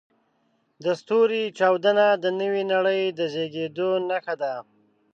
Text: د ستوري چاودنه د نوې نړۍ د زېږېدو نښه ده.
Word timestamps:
د 0.83 0.85
ستوري 1.01 1.43
چاودنه 1.57 2.05
د 2.23 2.25
نوې 2.39 2.63
نړۍ 2.73 3.01
د 3.17 3.19
زېږېدو 3.33 3.89
نښه 4.09 4.35
ده. 4.41 4.53